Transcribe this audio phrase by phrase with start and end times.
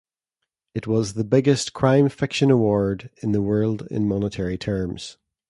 [0.73, 5.17] It was the biggest crime-fiction award in the world in monetary terms.